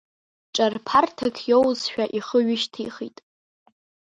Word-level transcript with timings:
Ҿарԥарҭак 0.53 1.37
иоузшәа, 1.51 2.05
ихы 2.17 2.39
ҩышьҭихит. 2.45 3.17